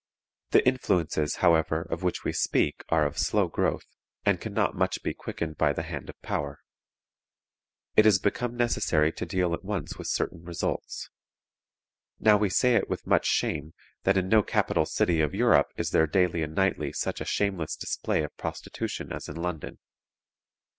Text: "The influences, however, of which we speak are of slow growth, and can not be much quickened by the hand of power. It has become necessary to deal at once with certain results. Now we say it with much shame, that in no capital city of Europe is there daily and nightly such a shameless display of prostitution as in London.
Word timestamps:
"The 0.49 0.67
influences, 0.67 1.35
however, 1.45 1.83
of 1.91 2.01
which 2.01 2.23
we 2.23 2.33
speak 2.33 2.83
are 2.89 3.05
of 3.05 3.19
slow 3.19 3.47
growth, 3.47 3.85
and 4.25 4.41
can 4.41 4.51
not 4.51 4.71
be 4.73 4.77
much 4.79 4.99
quickened 5.15 5.57
by 5.59 5.73
the 5.73 5.83
hand 5.83 6.09
of 6.09 6.19
power. 6.23 6.57
It 7.95 8.05
has 8.05 8.17
become 8.17 8.57
necessary 8.57 9.11
to 9.11 9.27
deal 9.27 9.53
at 9.53 9.63
once 9.63 9.99
with 9.99 10.07
certain 10.07 10.41
results. 10.43 11.11
Now 12.19 12.37
we 12.37 12.49
say 12.49 12.73
it 12.73 12.89
with 12.89 13.05
much 13.05 13.27
shame, 13.27 13.75
that 14.01 14.17
in 14.17 14.27
no 14.27 14.41
capital 14.41 14.87
city 14.87 15.21
of 15.21 15.35
Europe 15.35 15.67
is 15.77 15.91
there 15.91 16.07
daily 16.07 16.41
and 16.41 16.55
nightly 16.55 16.93
such 16.93 17.21
a 17.21 17.25
shameless 17.25 17.75
display 17.75 18.23
of 18.23 18.35
prostitution 18.37 19.11
as 19.11 19.27
in 19.29 19.35
London. 19.35 19.77